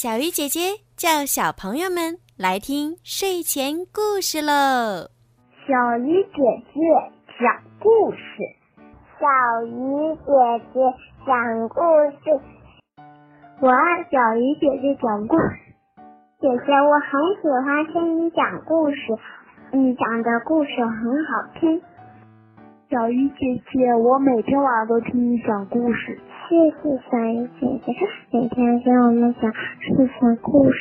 [0.00, 5.10] 小鱼姐姐叫小朋友们来听睡前故事喽。
[5.66, 6.38] 小鱼姐
[6.70, 6.78] 姐
[7.34, 7.42] 讲
[7.82, 8.46] 故事，
[9.18, 9.26] 小
[9.66, 10.30] 鱼姐
[10.70, 10.78] 姐
[11.26, 11.82] 讲故
[12.14, 12.30] 事，
[13.58, 15.58] 我爱小鱼姐姐讲故事。
[16.38, 19.18] 姐姐，我很喜欢听你讲故事，
[19.72, 21.82] 你讲的故事很好听。
[22.88, 26.20] 小鱼姐姐，我每天晚上都听你讲故事。
[26.48, 27.92] 谢谢小鱼姐姐，
[28.30, 30.78] 每天给我们讲睡前故事。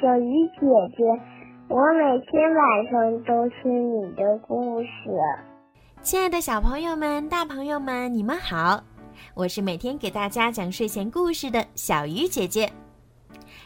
[0.00, 0.60] 小鱼姐
[0.96, 1.04] 姐，
[1.68, 4.88] 我每天晚上都听你的故事。
[6.00, 8.82] 亲爱的小朋友们、大朋友们，你们好！
[9.34, 12.66] 我是每天给大家讲睡前故事的小鱼姐姐。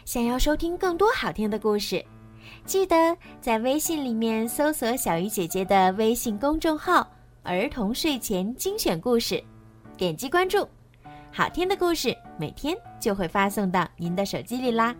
[0.03, 2.03] 想要收听更多好听的故事，
[2.65, 7.07] 记得在微信里面搜索小鱼姐姐的微信公众号
[7.43, 9.41] “儿童睡前精选故事”，
[9.95, 10.67] 点击关注。
[11.35, 14.95] 好听的故事每天就会发送到您的手机里啦。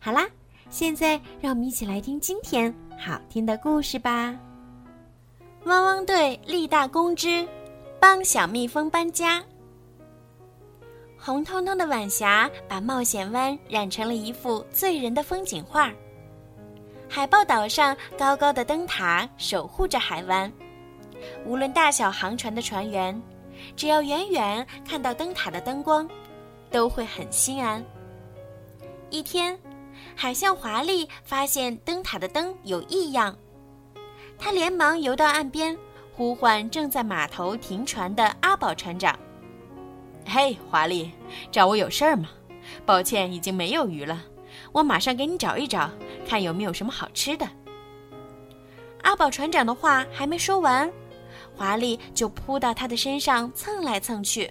[0.00, 0.26] 好啦，
[0.68, 4.36] 现在让我们一起来听今天好听的故事吧。
[5.62, 7.46] 汪汪队立大功之，
[8.00, 9.40] 帮小蜜蜂搬家。
[11.16, 15.92] 红彤彤的晚霞把冒险湾染成了一幅醉人的风景画。
[17.08, 20.52] 海豹岛上高高的灯塔守护着海湾，
[21.46, 23.22] 无论大小航船的船员。
[23.76, 26.08] 只要远远看到灯塔的灯光，
[26.70, 27.84] 都会很心安。
[29.10, 29.58] 一天，
[30.16, 33.36] 海象华丽发现灯塔的灯有异样，
[34.38, 35.76] 他连忙游到岸边，
[36.16, 39.18] 呼唤正在码头停船的阿宝船长
[40.26, 41.10] ：“嘿，华丽，
[41.50, 42.28] 找我有事儿吗？
[42.84, 44.20] 抱歉，已经没有鱼了，
[44.72, 45.90] 我马上给你找一找，
[46.26, 47.46] 看有没有什么好吃的。”
[49.02, 50.90] 阿宝船长的话还没说完。
[51.56, 54.50] 华丽就扑到他的身上蹭来蹭去，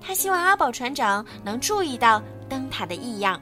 [0.00, 3.40] 他希望阿宝船长能注意到灯塔的异样。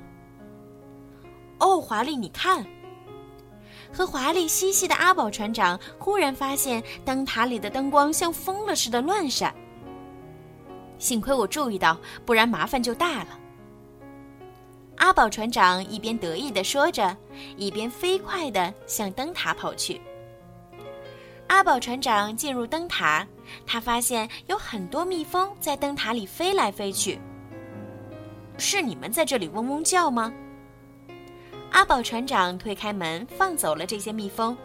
[1.59, 2.65] 哦，华丽，你看！
[3.93, 9.55] 和华丽嬉戏的阿宝船长忽然发现灯塔里的灯光像疯了似的乱闪。
[10.99, 13.38] 幸亏我注意到，不然麻烦就大了。
[14.97, 17.15] 阿宝船长一边得意地说着，
[17.56, 20.00] 一边飞快地向灯塔跑去。
[21.49, 23.27] 阿宝船长进入灯塔，
[23.67, 27.19] 他发现有很多蜜蜂在灯塔里飞来飞去。
[28.59, 30.33] 是你们在这里嗡嗡叫吗？
[31.71, 34.56] 阿宝船长推开门，放走了这些蜜蜂。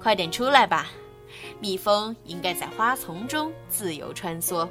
[0.00, 0.88] 快点出来吧，
[1.60, 4.68] 蜜蜂应该在花丛中自由穿梭。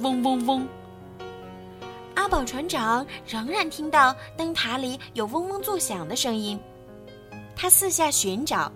[0.00, 0.66] 嗡嗡嗡！
[2.14, 6.58] 阿宝船长仍然听到灯塔里有嗡嗡作响的声音，
[7.54, 8.72] 他四下寻找。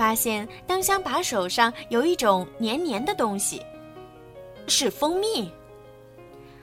[0.00, 3.60] 发现灯箱把手上有一种黏黏的东西，
[4.66, 5.52] 是蜂蜜。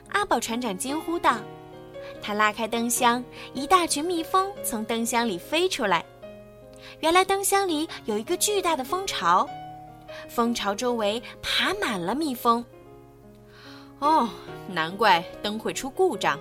[0.10, 1.38] 阿宝船长惊呼道
[2.20, 6.04] ：“他拉开灯箱，一大群蜜蜂从灯箱里飞出来。
[7.00, 9.48] 原来灯箱里有一个巨大的蜂巢，
[10.28, 12.66] 蜂巢周围爬满了蜜蜂。
[14.00, 14.28] 哦，
[14.68, 16.40] 难怪灯会出故障。”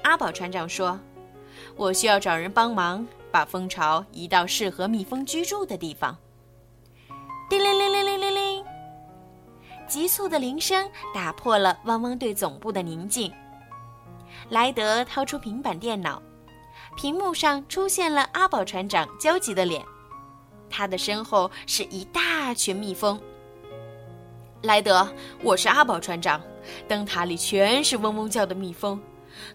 [0.00, 0.98] 阿宝船长说
[1.76, 6.16] ：“我需要找人帮忙。”把蜂巢移到适合蜜蜂居住的地方。
[7.48, 8.64] 叮铃铃铃铃铃铃，
[9.88, 13.32] 急促的铃声打破了汪汪队总部的宁静。
[14.50, 16.22] 莱德掏出平板电脑，
[16.96, 19.84] 屏幕上出现了阿宝船长焦急的脸，
[20.70, 23.20] 他的身后是一大群蜜蜂。
[24.62, 25.06] 莱德，
[25.42, 26.40] 我是阿宝船长，
[26.86, 29.00] 灯塔里全是嗡嗡叫的蜜蜂。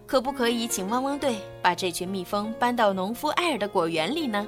[0.06, 4.46] 可不可以请汪汪队把这群蜜蜂搬到农夫艾尔的果园里呢？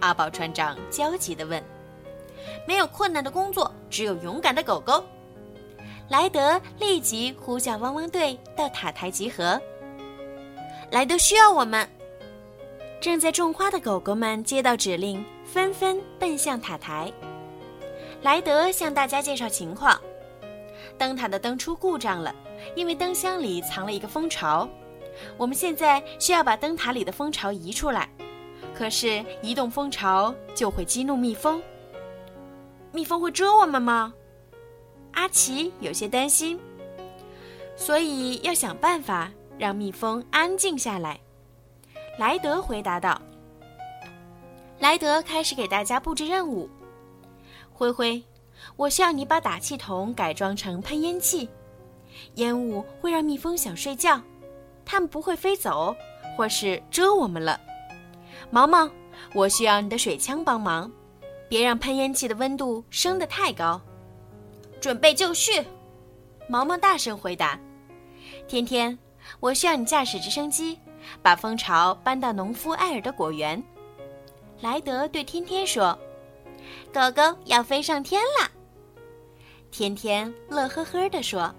[0.00, 1.62] 阿宝船长焦急地问。
[2.66, 5.02] 没有困难的工作，只有勇敢的狗狗。
[6.08, 9.60] 莱德立即呼叫汪汪队到塔台集合。
[10.90, 11.88] 莱德需要我们。
[13.00, 17.12] 正在种花的狗狗们接到指令，纷纷奔向塔台。
[18.22, 19.98] 莱德向大家介绍情况。
[20.98, 22.34] 灯塔的灯出故障了，
[22.74, 24.68] 因为灯箱里藏了一个蜂巢。
[25.36, 28.08] 我们现在需要把灯塔里的蜂巢移出来，
[28.74, 31.62] 可是移动蜂巢就会激怒蜜蜂。
[32.92, 34.12] 蜜蜂会蛰我们吗？
[35.12, 36.58] 阿奇有些担心。
[37.76, 41.18] 所以要想办法让蜜蜂安静下来。
[42.18, 43.20] 莱德回答道。
[44.80, 46.68] 莱德开始给大家布置任务。
[47.72, 48.22] 灰灰。
[48.76, 51.48] 我需要你把打气筒改装成喷烟器，
[52.34, 54.20] 烟雾会让蜜蜂想睡觉，
[54.84, 55.94] 它们不会飞走，
[56.36, 57.60] 或是蛰我们了。
[58.50, 58.90] 毛毛，
[59.32, 60.90] 我需要你的水枪帮忙，
[61.48, 63.80] 别让喷烟器的温度升得太高。
[64.80, 65.62] 准备就绪，
[66.48, 67.58] 毛毛大声回答。
[68.46, 68.98] 天天，
[69.40, 70.78] 我需要你驾驶直升机，
[71.22, 73.62] 把蜂巢搬到农夫艾尔的果园。”
[74.60, 75.98] 莱德对天天说
[76.92, 78.50] ：“狗狗要飞上天了。”
[79.70, 81.52] 天天乐呵呵地说：“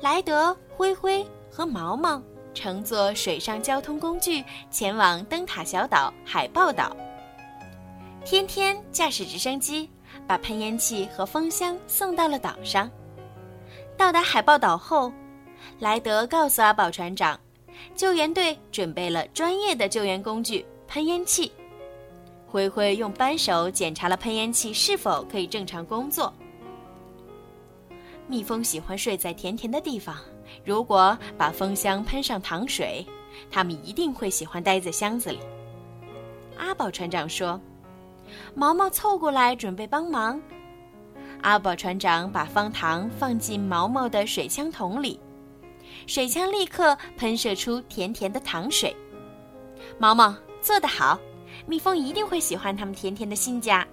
[0.00, 2.22] 莱德、灰灰和毛毛
[2.54, 6.96] 乘坐水上交通工具前往灯塔小岛海豹岛。
[8.24, 9.90] 天天驾驶直升机，
[10.26, 12.90] 把喷烟器和风箱送到了岛上。
[13.94, 15.12] 到达海豹岛后，
[15.78, 17.38] 莱德告诉阿宝船长，
[17.94, 21.52] 救援队准备了专业的救援工具——喷烟器。
[22.46, 26.32] 灰灰用扳手检查了喷烟器是否可以正常工作。”
[28.30, 30.16] 蜜蜂喜欢睡在甜甜的地方。
[30.64, 33.04] 如果把蜂箱喷上糖水，
[33.50, 35.40] 它们一定会喜欢待在箱子里。
[36.56, 37.60] 阿宝船长说
[38.54, 40.40] ：“毛毛凑过来准备帮忙。”
[41.42, 45.18] 阿宝船长把方糖放进毛毛的水枪桶里，
[46.06, 48.94] 水枪立刻喷射出甜甜的糖水。
[49.98, 50.32] 毛毛
[50.62, 51.18] 做得好，
[51.66, 53.84] 蜜蜂一定会喜欢他们甜甜的新家。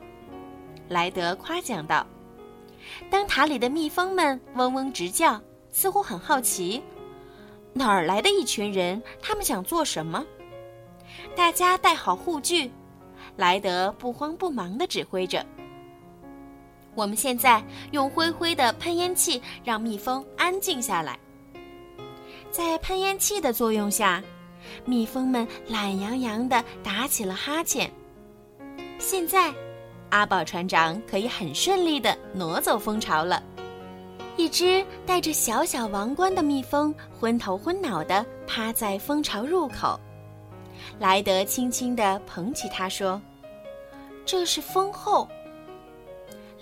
[0.89, 2.05] 莱德夸奖道。
[3.09, 5.41] 灯塔里的蜜蜂们嗡嗡直叫，
[5.71, 6.81] 似乎很好奇，
[7.73, 9.01] 哪儿来的一群人？
[9.21, 10.25] 他们想做什么？
[11.35, 12.71] 大家戴好护具，
[13.35, 15.45] 莱德不慌不忙地指挥着。
[16.95, 21.17] 我们现在用灰灰的喷烟器让蜜蜂安静下来。
[22.49, 24.23] 在喷烟器的作用下，
[24.83, 27.91] 蜜蜂们懒洋洋地打起了哈欠。
[28.97, 29.53] 现在。
[30.09, 33.41] 阿宝船长可以很顺利地挪走蜂巢了。
[34.35, 39.99] 一只戴着小小王冠的蜜蜂昏头昏脑地趴在蜂巢入口。
[40.99, 43.19] 莱德轻轻地捧起它，说
[44.25, 45.27] ：“这是蜂后。”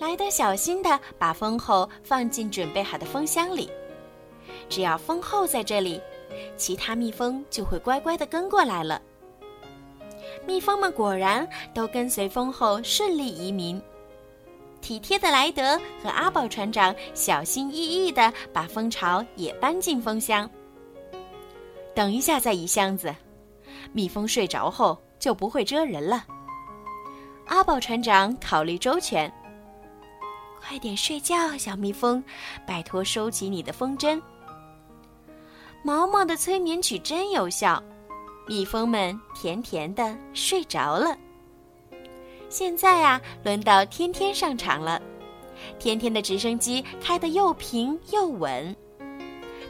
[0.00, 3.70] 莱德小心地把蜂后放进准备好的蜂箱里。
[4.68, 6.00] 只要蜂后在这里，
[6.56, 9.00] 其他蜜蜂就会乖乖地跟过来了。
[10.46, 13.80] 蜜蜂们果然都跟随蜂后顺利移民。
[14.80, 20.48] 体贴的莱德和阿宝船长小心翼翼地把蜂巢也搬进蜂箱。
[21.94, 23.12] 等一下再移箱子，
[23.92, 26.24] 蜜蜂睡着后就不会蛰人了。
[27.46, 29.32] 阿宝船长考虑周全。
[30.60, 32.22] 快点睡觉，小蜜蜂，
[32.66, 34.20] 拜托收起你的风筝。
[35.82, 37.82] 毛毛的催眠曲真有效。
[38.46, 41.16] 蜜蜂们甜甜的睡着了。
[42.48, 45.02] 现在啊，轮到天天上场了。
[45.78, 48.74] 天天的直升机开得又平又稳。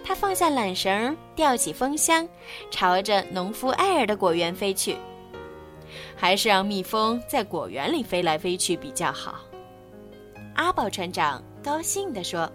[0.04, 2.28] 他放下缆绳，吊起风箱，
[2.70, 4.96] 朝着农夫艾尔的果园飞去。
[6.14, 9.40] 还是让蜜蜂在果园里飞来飞去比较好。
[10.54, 12.50] 阿宝船长高兴地说：“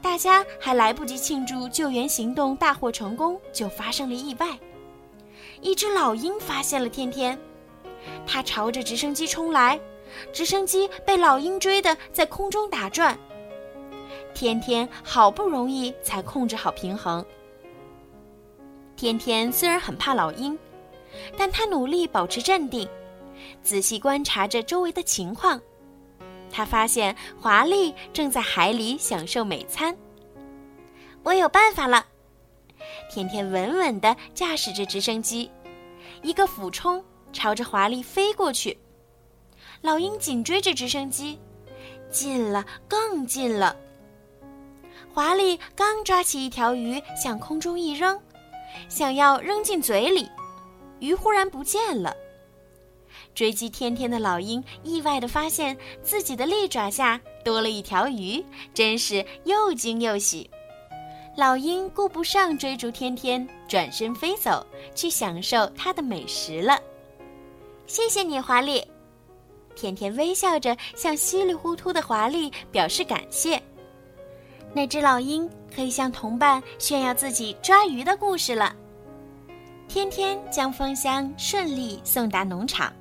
[0.00, 4.48] 大家还来不及庆祝救援行动大获成功，就发生了意外。”
[5.64, 7.36] 一只老鹰发现了天天，
[8.26, 9.80] 它朝着直升机冲来，
[10.30, 13.18] 直升机被老鹰追得在空中打转。
[14.34, 17.24] 天天好不容易才控制好平衡。
[18.94, 20.56] 天天虽然很怕老鹰，
[21.36, 22.86] 但他努力保持镇定，
[23.62, 25.58] 仔细观察着周围的情况。
[26.50, 29.96] 他发现华丽正在海里享受美餐。
[31.22, 32.04] 我有办法了。
[33.10, 35.50] 天天稳稳地驾驶着直升机，
[36.24, 37.04] 一个俯冲，
[37.34, 38.76] 朝着华丽飞过去。
[39.82, 41.38] 老鹰紧追着直升机，
[42.10, 43.76] 近了，更近了。
[45.12, 48.18] 华丽刚抓起一条鱼，向空中一扔，
[48.88, 50.26] 想要扔进嘴里，
[50.98, 52.16] 鱼忽然不见了。
[53.34, 60.50] 追击天天的老鹰意外地发现自己的利爪下多了一条鱼，真是又惊又喜。
[61.36, 64.64] 老鹰顾不上追逐天天，转身飞走，
[64.94, 66.78] 去享受它的美食了。
[67.88, 68.86] 谢谢你，华丽。
[69.74, 73.60] 天天微笑着向稀里糊涂的华丽表示感谢。
[74.72, 78.72] 那只老鹰可以向同伴炫耀自己抓鱼的故事了。
[79.88, 82.92] 天天将蜂箱顺利送达农场，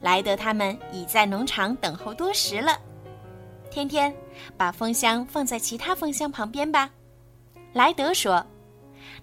[0.00, 2.78] 莱德他们已在农场等候多时了。
[3.68, 4.14] 天天，
[4.56, 6.88] 把蜂箱放在其他蜂箱旁边吧。
[7.74, 8.46] 莱德说：“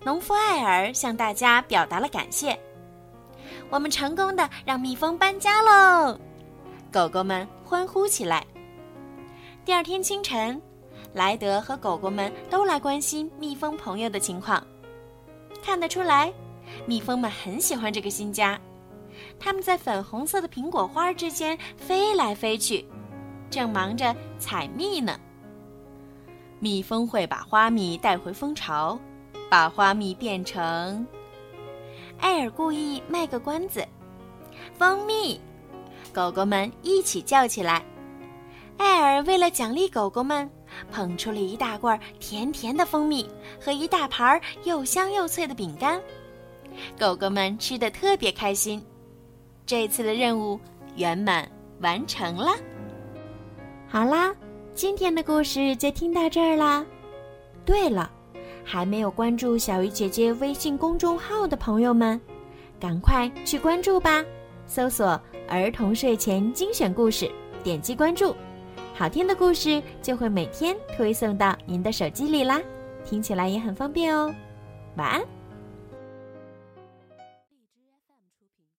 [0.04, 2.60] 农夫艾尔向大家表达了感谢。
[3.70, 6.20] 我们成功的让蜜蜂搬家喽！”
[6.92, 8.46] 狗狗们欢呼起来。
[9.64, 10.62] 第二天清晨，
[11.14, 14.62] 莱德和狗狗们都来关心蜜蜂朋友的情况。
[15.64, 16.34] 看得出来，
[16.86, 18.60] 蜜蜂们很喜欢这个新家。
[19.40, 22.86] 它们在粉红色的苹果花之间飞来飞去，
[23.50, 25.18] 正忙着采蜜呢。
[26.62, 28.98] 蜜蜂会把花蜜带回蜂巢，
[29.50, 31.06] 把花蜜变成。
[32.20, 33.84] 艾尔故意卖个关子，
[34.78, 35.42] 蜂蜜，
[36.14, 37.84] 狗狗们一起叫起来。
[38.78, 40.48] 艾尔为了奖励狗狗们，
[40.92, 43.28] 捧出了一大罐甜甜的蜂蜜
[43.60, 46.00] 和一大盘又香又脆的饼干，
[47.00, 48.86] 狗狗们吃的特别开心。
[49.66, 50.60] 这次的任务
[50.96, 51.50] 圆满
[51.80, 52.52] 完成了。
[53.88, 54.32] 好啦，
[54.82, 56.84] 今天的故事就听到这儿啦。
[57.64, 58.12] 对了，
[58.64, 62.20] 还没有关注小鱼姐姐微信公众号的朋友们，
[62.80, 64.26] 赶快去关注吧！
[64.66, 67.32] 搜索“儿童睡前精选故事”，
[67.64, 68.36] 点击关注，
[68.96, 72.60] 好听的故事就会每天推送到您的手机里啦，
[73.06, 74.34] 听起来也很方便哦。
[74.98, 75.22] 晚安。